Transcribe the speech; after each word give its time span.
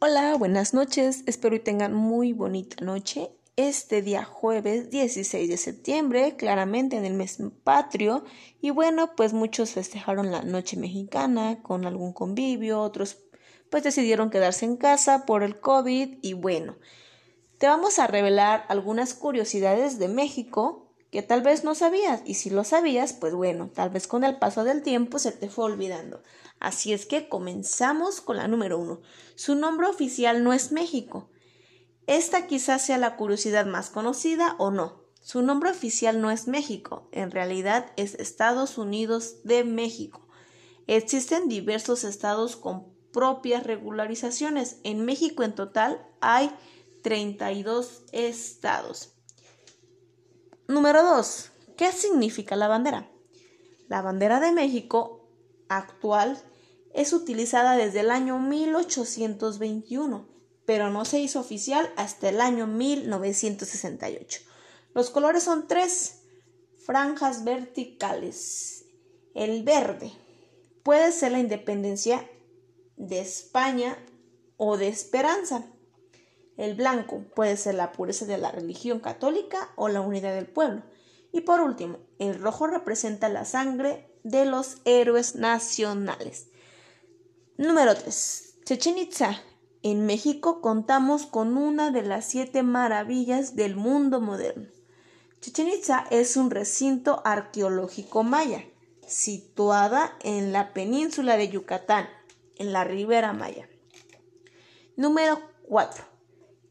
Hola, 0.00 0.36
buenas 0.36 0.74
noches. 0.74 1.24
Espero 1.26 1.56
que 1.56 1.58
tengan 1.58 1.92
muy 1.92 2.32
bonita 2.32 2.84
noche. 2.84 3.32
Este 3.56 4.00
día 4.00 4.22
jueves 4.22 4.90
16 4.90 5.48
de 5.48 5.56
septiembre, 5.56 6.36
claramente 6.36 6.96
en 6.96 7.04
el 7.04 7.14
mes 7.14 7.38
patrio, 7.64 8.22
y 8.60 8.70
bueno, 8.70 9.16
pues 9.16 9.32
muchos 9.32 9.72
festejaron 9.72 10.30
la 10.30 10.42
noche 10.42 10.76
mexicana 10.76 11.64
con 11.64 11.84
algún 11.84 12.12
convivio, 12.12 12.80
otros 12.80 13.18
pues 13.70 13.82
decidieron 13.82 14.30
quedarse 14.30 14.66
en 14.66 14.76
casa 14.76 15.26
por 15.26 15.42
el 15.42 15.58
COVID 15.58 16.18
y 16.22 16.32
bueno, 16.34 16.76
te 17.58 17.66
vamos 17.66 17.98
a 17.98 18.06
revelar 18.06 18.66
algunas 18.68 19.14
curiosidades 19.14 19.98
de 19.98 20.06
México 20.06 20.87
que 21.10 21.22
tal 21.22 21.42
vez 21.42 21.64
no 21.64 21.74
sabías 21.74 22.22
y 22.24 22.34
si 22.34 22.50
lo 22.50 22.64
sabías, 22.64 23.12
pues 23.12 23.34
bueno, 23.34 23.70
tal 23.74 23.90
vez 23.90 24.06
con 24.06 24.24
el 24.24 24.36
paso 24.36 24.64
del 24.64 24.82
tiempo 24.82 25.18
se 25.18 25.32
te 25.32 25.48
fue 25.48 25.64
olvidando. 25.64 26.22
Así 26.60 26.92
es 26.92 27.06
que 27.06 27.28
comenzamos 27.28 28.20
con 28.20 28.36
la 28.36 28.48
número 28.48 28.78
uno. 28.78 29.00
Su 29.34 29.54
nombre 29.54 29.86
oficial 29.86 30.44
no 30.44 30.52
es 30.52 30.72
México. 30.72 31.30
Esta 32.06 32.46
quizás 32.46 32.84
sea 32.84 32.98
la 32.98 33.16
curiosidad 33.16 33.66
más 33.66 33.90
conocida 33.90 34.56
o 34.58 34.70
no. 34.70 35.04
Su 35.20 35.42
nombre 35.42 35.70
oficial 35.70 36.20
no 36.20 36.30
es 36.30 36.48
México, 36.48 37.08
en 37.12 37.30
realidad 37.30 37.92
es 37.96 38.14
Estados 38.14 38.78
Unidos 38.78 39.42
de 39.44 39.62
México. 39.64 40.26
Existen 40.86 41.48
diversos 41.48 42.04
estados 42.04 42.56
con 42.56 42.86
propias 43.12 43.64
regularizaciones. 43.64 44.78
En 44.84 45.04
México 45.04 45.42
en 45.42 45.54
total 45.54 46.06
hay 46.20 46.50
32 47.02 48.04
estados. 48.12 49.17
Número 50.70 51.02
2. 51.02 51.50
¿Qué 51.78 51.92
significa 51.92 52.54
la 52.54 52.68
bandera? 52.68 53.10
La 53.88 54.02
bandera 54.02 54.38
de 54.38 54.52
México 54.52 55.26
actual 55.70 56.38
es 56.92 57.14
utilizada 57.14 57.74
desde 57.74 58.00
el 58.00 58.10
año 58.10 58.38
1821, 58.38 60.28
pero 60.66 60.90
no 60.90 61.06
se 61.06 61.20
hizo 61.20 61.40
oficial 61.40 61.90
hasta 61.96 62.28
el 62.28 62.42
año 62.42 62.66
1968. 62.66 64.40
Los 64.92 65.08
colores 65.08 65.42
son 65.42 65.68
tres 65.68 66.24
franjas 66.84 67.44
verticales. 67.44 68.84
El 69.34 69.62
verde 69.62 70.12
puede 70.82 71.12
ser 71.12 71.32
la 71.32 71.38
independencia 71.38 72.28
de 72.98 73.20
España 73.20 73.96
o 74.58 74.76
de 74.76 74.88
esperanza. 74.88 75.64
El 76.58 76.74
blanco 76.74 77.22
puede 77.34 77.56
ser 77.56 77.76
la 77.76 77.92
pureza 77.92 78.26
de 78.26 78.36
la 78.36 78.50
religión 78.50 78.98
católica 78.98 79.70
o 79.76 79.88
la 79.88 80.00
unidad 80.00 80.34
del 80.34 80.48
pueblo. 80.48 80.82
Y 81.32 81.42
por 81.42 81.60
último, 81.60 81.98
el 82.18 82.38
rojo 82.40 82.66
representa 82.66 83.28
la 83.28 83.44
sangre 83.44 84.12
de 84.24 84.44
los 84.44 84.78
héroes 84.84 85.36
nacionales. 85.36 86.48
Número 87.56 87.94
3. 87.94 88.56
Chechen 88.64 88.98
Itza. 88.98 89.40
En 89.84 90.04
México 90.04 90.60
contamos 90.60 91.26
con 91.26 91.56
una 91.56 91.92
de 91.92 92.02
las 92.02 92.24
siete 92.24 92.64
maravillas 92.64 93.54
del 93.54 93.76
mundo 93.76 94.20
moderno. 94.20 94.66
Chichen 95.40 95.68
Itza 95.68 96.04
es 96.10 96.36
un 96.36 96.50
recinto 96.50 97.22
arqueológico 97.24 98.24
maya, 98.24 98.64
situada 99.06 100.18
en 100.24 100.52
la 100.52 100.74
península 100.74 101.36
de 101.36 101.48
Yucatán, 101.48 102.08
en 102.56 102.72
la 102.72 102.82
Ribera 102.82 103.32
Maya. 103.32 103.68
Número 104.96 105.40
4. 105.68 106.17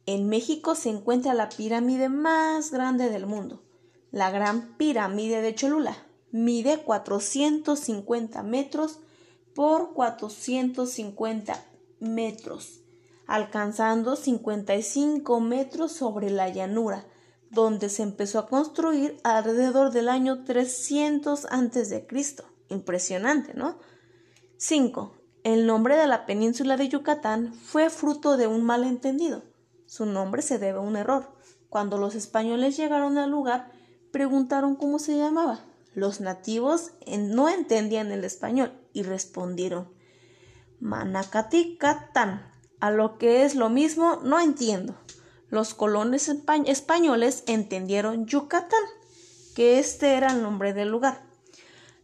En 0.08 0.30
México 0.30 0.74
se 0.74 0.90
encuentra 0.90 1.34
la 1.34 1.50
pirámide 1.50 2.08
más 2.08 2.72
grande 2.72 3.10
del 3.10 3.26
mundo, 3.26 3.62
la 4.10 4.32
Gran 4.32 4.78
Pirámide 4.78 5.42
de 5.42 5.54
Cholula. 5.54 5.98
Mide 6.32 6.78
450 6.78 8.42
metros 8.42 9.00
por 9.54 9.94
450 9.94 11.62
metros, 12.00 12.80
alcanzando 13.26 14.16
55 14.16 15.42
metros 15.42 15.92
sobre 15.92 16.30
la 16.30 16.48
llanura, 16.48 17.06
donde 17.50 17.90
se 17.90 18.04
empezó 18.04 18.40
a 18.40 18.48
construir 18.48 19.18
alrededor 19.26 19.92
del 19.92 20.08
año 20.08 20.46
300 20.46 21.48
a.C. 21.48 22.08
Impresionante, 22.70 23.56
¿no? 23.56 23.78
5. 24.56 25.18
El 25.44 25.66
nombre 25.66 25.98
de 25.98 26.08
la 26.08 26.26
península 26.26 26.78
de 26.78 26.88
Yucatán 26.88 27.54
fue 27.54 27.90
fruto 27.90 28.38
de 28.38 28.48
un 28.48 28.64
malentendido. 28.64 29.44
Su 29.88 30.06
nombre 30.06 30.44
se 30.44 30.60
debe 30.60 30.78
a 30.78 30.82
un 30.82 30.96
error. 30.96 31.34
Cuando 31.70 31.98
los 31.98 32.14
españoles 32.14 32.78
llegaron 32.78 33.18
al 33.18 33.32
lugar, 33.32 33.72
preguntaron 34.12 34.76
cómo 34.76 35.00
se 35.00 35.18
llamaba. 35.18 35.66
Los 35.96 36.22
nativos 36.22 36.92
no 37.18 37.50
entendían 37.50 38.12
el 38.12 38.24
español 38.24 38.72
y 38.94 39.02
respondieron 39.02 39.90
Manacaticatán, 40.80 42.52
a 42.80 42.92
lo 42.92 43.18
que 43.18 43.44
es 43.44 43.56
lo 43.56 43.70
mismo 43.70 44.20
no 44.24 44.40
entiendo. 44.40 44.96
Los 45.50 45.74
colones 45.74 46.30
españoles 46.66 47.44
entendieron 47.48 48.28
Yucatán, 48.28 48.84
que 49.56 49.80
este 49.80 50.14
era 50.14 50.32
el 50.32 50.44
nombre 50.44 50.74
del 50.74 50.90
lugar. 50.90 51.24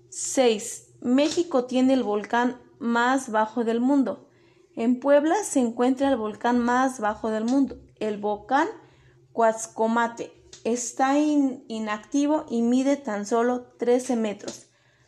6. 0.09 0.87
México 1.01 1.65
tiene 1.65 1.93
el 1.93 2.03
volcán 2.03 2.59
más 2.79 3.29
bajo 3.29 3.63
del 3.63 3.79
mundo. 3.79 4.27
En 4.75 4.99
Puebla 4.99 5.35
se 5.43 5.59
encuentra 5.59 6.09
el 6.09 6.17
volcán 6.17 6.59
más 6.59 6.99
bajo 6.99 7.29
del 7.29 7.45
mundo, 7.45 7.77
el 7.99 8.17
volcán 8.17 8.67
Cuatzcomate 9.31 10.31
está 10.63 11.17
inactivo 11.17 12.45
y 12.49 12.61
mide 12.61 12.97
tan 12.97 13.25
solo 13.25 13.63
13 13.77 14.15
metros. 14.15 14.67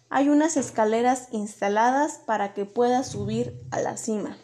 Hay 0.10 0.30
unas 0.30 0.58
escaleras 0.58 1.30
instaladas 1.32 2.20
para 2.26 2.54
que 2.54 2.66
pueda 2.66 3.04
subir 3.04 3.60
a 3.72 3.80
la 3.80 3.98
cima. 3.98 4.38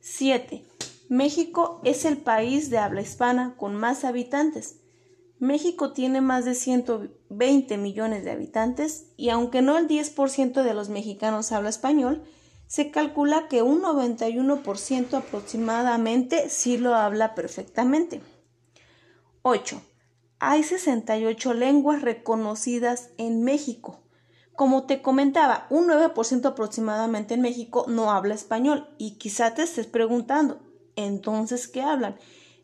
7. 0.00 0.64
México 1.08 1.80
es 1.84 2.04
el 2.04 2.18
país 2.18 2.70
de 2.70 2.78
habla 2.78 3.02
hispana 3.02 3.54
con 3.56 3.74
más 3.74 4.04
habitantes. 4.04 4.76
México 5.38 5.92
tiene 5.92 6.20
más 6.20 6.44
de 6.44 6.54
120 6.54 7.78
millones 7.78 8.24
de 8.24 8.30
habitantes 8.30 9.06
y 9.16 9.30
aunque 9.30 9.62
no 9.62 9.78
el 9.78 9.88
10% 9.88 10.62
de 10.62 10.74
los 10.74 10.88
mexicanos 10.88 11.50
habla 11.50 11.70
español, 11.70 12.22
se 12.70 12.92
calcula 12.92 13.48
que 13.48 13.62
un 13.62 13.82
91% 13.82 15.14
aproximadamente 15.14 16.48
sí 16.50 16.78
lo 16.78 16.94
habla 16.94 17.34
perfectamente. 17.34 18.20
8. 19.42 19.82
Hay 20.38 20.62
68 20.62 21.52
lenguas 21.54 22.00
reconocidas 22.00 23.10
en 23.18 23.42
México. 23.42 23.98
Como 24.54 24.86
te 24.86 25.02
comentaba, 25.02 25.66
un 25.68 25.88
9% 25.88 26.46
aproximadamente 26.46 27.34
en 27.34 27.40
México 27.40 27.86
no 27.88 28.12
habla 28.12 28.34
español 28.34 28.88
y 28.98 29.16
quizá 29.16 29.52
te 29.52 29.64
estés 29.64 29.88
preguntando, 29.88 30.60
entonces, 30.94 31.66
¿qué 31.66 31.82
hablan? 31.82 32.18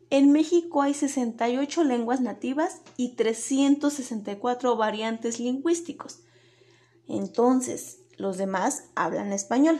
En 0.09 0.31
México 0.31 0.83
hay 0.83 0.93
68 0.93 1.83
lenguas 1.83 2.21
nativas 2.21 2.81
y 2.95 3.15
364 3.17 4.77
variantes 4.77 5.41
lingüísticos. 5.41 6.21
Entonces, 7.09 8.06
los 8.17 8.37
demás 8.37 8.85
hablan 8.95 9.31
español. 9.31 9.79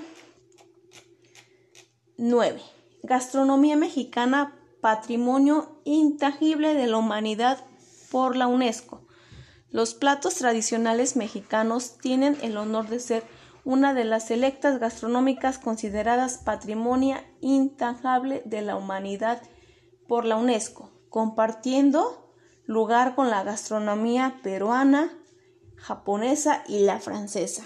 9. 2.18 2.62
Gastronomía 3.04 3.76
mexicana, 3.76 4.56
patrimonio 4.82 5.82
intangible 5.84 6.74
de 6.74 6.88
la 6.88 6.98
humanidad 6.98 7.64
por 8.10 8.36
la 8.36 8.48
UNESCO. 8.48 9.06
Los 9.70 9.94
platos 9.94 10.36
tradicionales 10.36 11.16
mexicanos 11.16 11.98
tienen 11.98 12.38
el 12.42 12.58
honor 12.58 12.88
de 12.88 13.00
ser 13.00 13.24
una 13.66 13.94
de 13.94 14.06
las 14.06 14.28
selectas 14.28 14.80
gastronómicas 14.80 15.60
consideradas 15.60 16.38
patrimonio 16.38 17.18
intangible 17.42 18.42
de 18.46 18.62
la 18.62 18.78
humanidad 18.78 19.42
por 20.08 20.24
la 20.24 20.38
UNESCO, 20.38 20.90
compartiendo 21.10 22.34
lugar 22.66 23.14
con 23.14 23.30
la 23.30 23.44
gastronomía 23.44 24.40
peruana, 24.42 25.12
japonesa 25.76 26.64
y 26.68 26.80
la 26.80 27.00
francesa. 27.00 27.64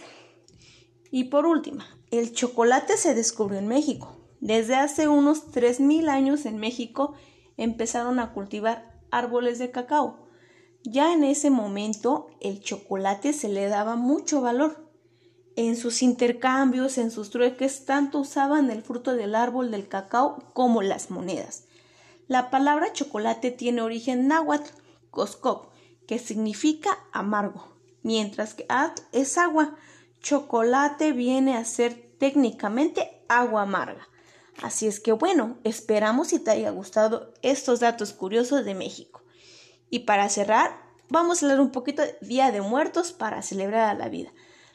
Y 1.12 1.26
por 1.26 1.46
último, 1.46 1.84
el 2.10 2.34
chocolate 2.34 2.98
se 2.98 3.14
descubrió 3.14 3.60
en 3.60 3.68
México. 3.68 4.18
Desde 4.40 4.76
hace 4.76 5.08
unos 5.08 5.52
3.000 5.52 6.10
años 6.10 6.46
en 6.46 6.58
México 6.58 7.14
empezaron 7.58 8.20
a 8.20 8.34
cultivar 8.34 9.00
árboles 9.12 9.60
de 9.60 9.70
cacao. 9.70 10.26
Ya 10.84 11.14
en 11.14 11.24
ese 11.24 11.52
momento 11.52 12.28
el 12.40 12.62
chocolate 12.62 13.34
se 13.34 13.50
le 13.50 13.68
daba 13.68 13.96
mucho 13.96 14.42
valor. 14.42 14.90
En 15.56 15.76
sus 15.76 16.02
intercambios, 16.02 16.98
en 16.98 17.12
sus 17.12 17.30
trueques, 17.30 17.86
tanto 17.86 18.20
usaban 18.20 18.72
el 18.72 18.82
fruto 18.82 19.14
del 19.14 19.36
árbol 19.36 19.70
del 19.70 19.88
cacao 19.88 20.42
como 20.54 20.82
las 20.82 21.12
monedas. 21.12 21.66
La 22.28 22.50
palabra 22.50 22.94
chocolate 22.94 23.52
tiene 23.52 23.82
origen 23.82 24.28
náhuatl, 24.28 24.72
coscop, 25.12 25.72
que 26.08 26.18
significa 26.18 26.98
amargo, 27.12 27.76
mientras 28.02 28.54
que 28.54 28.66
at 28.70 28.98
es 29.12 29.38
agua. 29.38 29.76
Chocolate 30.22 31.12
viene 31.14 31.58
a 31.58 31.66
ser 31.66 31.94
técnicamente 32.18 33.24
agua 33.28 33.64
amarga. 33.64 34.08
Así 34.62 34.86
es 34.88 35.00
que 35.00 35.12
bueno, 35.12 35.58
esperamos 35.64 36.30
si 36.30 36.40
te 36.40 36.52
haya 36.52 36.70
gustado 36.70 37.34
estos 37.42 37.80
datos 37.80 38.14
curiosos 38.14 38.64
de 38.64 38.76
México. 38.76 39.24
Y 39.90 40.00
para 40.00 40.30
cerrar, 40.30 40.72
vamos 41.10 41.42
a 41.42 41.46
hablar 41.46 41.62
un 41.62 41.72
poquito 41.72 42.04
de 42.04 42.16
Día 42.22 42.52
de 42.52 42.62
Muertos 42.62 43.12
para 43.12 43.42
celebrar 43.42 43.90
a 43.90 43.94
la 43.94 44.10
vida. 44.10 44.32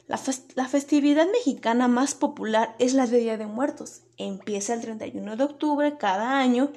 La, 0.08 0.20
la, 0.54 0.68
festividad 0.68 1.26
mexicana 1.26 1.88
más 1.88 2.14
popular 2.14 2.76
es 2.78 2.94
la 2.94 3.06
de 3.06 3.18
Día 3.18 3.38
de 3.38 3.46
Muertos. 3.46 4.02
Empieza 4.18 4.74
el 4.74 4.80
31 4.80 5.36
de 5.36 5.44
octubre 5.44 5.96
cada 5.98 6.38
año 6.38 6.72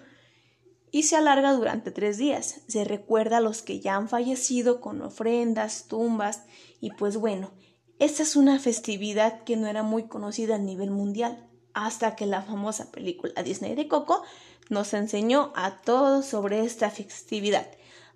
y 0.91 1.03
se 1.03 1.15
alarga 1.15 1.53
durante 1.53 1.91
tres 1.91 2.17
días. 2.17 2.61
Se 2.67 2.83
recuerda 2.83 3.37
a 3.37 3.41
los 3.41 3.61
que 3.61 3.79
ya 3.79 3.95
han 3.95 4.09
fallecido 4.09 4.81
con 4.81 5.01
ofrendas, 5.01 5.85
tumbas 5.87 6.43
y 6.79 6.91
pues 6.91 7.17
bueno, 7.17 7.51
esta 7.99 8.23
es 8.23 8.35
una 8.35 8.59
festividad 8.59 9.43
que 9.43 9.57
no 9.57 9.67
era 9.67 9.83
muy 9.83 10.03
conocida 10.03 10.55
a 10.55 10.59
nivel 10.59 10.91
mundial 10.91 11.45
hasta 11.73 12.15
que 12.15 12.25
la 12.25 12.41
famosa 12.41 12.91
película 12.91 13.43
Disney 13.43 13.75
de 13.75 13.87
Coco 13.87 14.23
nos 14.69 14.93
enseñó 14.93 15.51
a 15.55 15.81
todos 15.81 16.25
sobre 16.25 16.63
esta 16.63 16.89
festividad. 16.89 17.67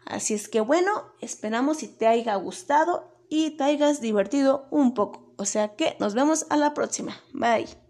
Así 0.05 0.33
es 0.33 0.47
que 0.47 0.61
bueno, 0.61 0.91
esperamos 1.21 1.77
si 1.77 1.87
te 1.87 2.07
haya 2.07 2.35
gustado 2.35 3.13
y 3.29 3.51
te 3.51 3.63
hayas 3.63 4.01
divertido 4.01 4.67
un 4.69 4.93
poco. 4.93 5.33
O 5.37 5.45
sea 5.45 5.75
que 5.75 5.95
nos 5.99 6.13
vemos 6.13 6.45
a 6.49 6.57
la 6.57 6.73
próxima. 6.73 7.17
Bye. 7.33 7.82